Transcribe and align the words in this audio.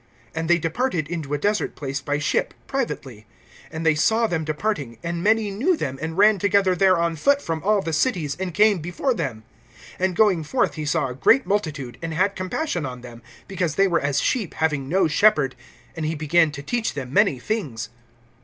(32)And 0.35 0.47
they 0.47 0.57
departed 0.57 1.07
into 1.09 1.31
a 1.31 1.37
desert 1.37 1.75
place 1.75 2.01
by 2.01 2.17
ship 2.17 2.55
privately. 2.65 3.27
(33)And 3.71 3.83
they 3.83 3.93
saw 3.93 4.25
them 4.25 4.43
departing, 4.43 4.97
and 5.03 5.21
many 5.21 5.51
knew 5.51 5.77
them, 5.77 5.99
and 6.01 6.17
ran 6.17 6.39
together 6.39 6.73
there 6.73 6.97
on 6.97 7.15
foot 7.15 7.39
from 7.39 7.61
all 7.61 7.83
the 7.83 7.93
cities, 7.93 8.35
and 8.39 8.51
came 8.51 8.79
before 8.79 9.13
them. 9.13 9.43
(34)And 9.99 10.15
going 10.15 10.43
forth 10.43 10.73
he 10.73 10.85
saw 10.85 11.09
a 11.09 11.13
great 11.13 11.45
multitude, 11.45 11.99
and 12.01 12.15
had 12.15 12.35
compassion 12.35 12.83
on 12.83 13.01
them, 13.01 13.21
because 13.47 13.75
they 13.75 13.87
were 13.87 14.01
as 14.01 14.19
sheep 14.19 14.55
having 14.55 14.89
no 14.89 15.07
shepherd; 15.07 15.55
and 15.95 16.03
he 16.03 16.15
began 16.15 16.49
to 16.53 16.63
teach 16.63 16.95
them 16.95 17.13
many 17.13 17.37
things. 17.37 17.89